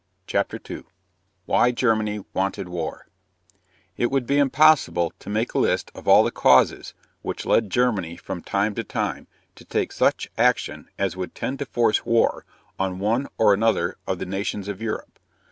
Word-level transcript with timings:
CHAPTER 0.25 0.59
II 0.67 0.85
WHY 1.45 1.69
GERMANY 1.71 2.25
WANTED 2.33 2.67
WAR 2.69 3.05
It 3.97 4.09
would 4.09 4.25
be 4.25 4.39
impossible 4.39 5.13
to 5.19 5.29
make 5.29 5.53
a 5.53 5.59
list 5.59 5.91
of 5.93 6.07
all 6.07 6.23
the 6.23 6.31
causes 6.31 6.95
which 7.21 7.45
led 7.45 7.69
Germany 7.69 8.17
from 8.17 8.41
time 8.41 8.73
to 8.73 8.83
time 8.83 9.27
to 9.53 9.63
take 9.63 9.91
such 9.91 10.31
action 10.39 10.89
as 10.97 11.15
would 11.15 11.35
tend 11.35 11.59
to 11.59 11.67
force 11.67 12.03
war 12.03 12.45
on 12.79 12.97
one 12.97 13.27
or 13.37 13.53
another 13.53 13.95
of 14.07 14.17
the 14.17 14.25
nations 14.25 14.67
of 14.67 14.81
Europe. 14.81 15.19